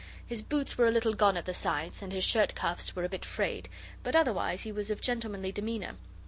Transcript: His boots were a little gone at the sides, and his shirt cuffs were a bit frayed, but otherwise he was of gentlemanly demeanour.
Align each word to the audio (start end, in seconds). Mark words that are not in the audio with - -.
His 0.25 0.41
boots 0.41 0.79
were 0.79 0.87
a 0.87 0.89
little 0.91 1.13
gone 1.13 1.37
at 1.37 1.45
the 1.45 1.53
sides, 1.53 2.01
and 2.01 2.11
his 2.11 2.23
shirt 2.23 2.55
cuffs 2.55 2.95
were 2.95 3.03
a 3.03 3.09
bit 3.09 3.23
frayed, 3.23 3.69
but 4.01 4.15
otherwise 4.15 4.63
he 4.63 4.71
was 4.71 4.89
of 4.89 4.99
gentlemanly 4.99 5.51
demeanour. 5.51 5.93